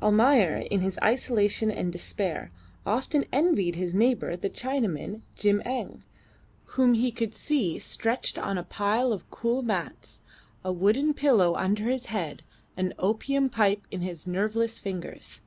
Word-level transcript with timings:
Almayer, 0.00 0.64
in 0.70 0.80
his 0.80 0.98
isolation 1.02 1.70
and 1.70 1.92
despair, 1.92 2.50
often 2.86 3.26
envied 3.30 3.76
his 3.76 3.92
near 3.92 4.08
neighbour 4.08 4.34
the 4.34 4.48
Chinaman, 4.48 5.20
Jim 5.36 5.60
Eng, 5.66 6.02
whom 6.80 6.94
he 6.94 7.12
could 7.12 7.34
see 7.34 7.78
stretched 7.78 8.38
on 8.38 8.56
a 8.56 8.62
pile 8.62 9.12
of 9.12 9.28
cool 9.30 9.60
mats, 9.60 10.22
a 10.64 10.72
wooden 10.72 11.12
pillow 11.12 11.54
under 11.54 11.90
his 11.90 12.06
head, 12.06 12.42
an 12.78 12.94
opium 12.98 13.50
pipe 13.50 13.86
in 13.90 14.00
his 14.00 14.26
nerveless 14.26 14.78
fingers. 14.78 15.42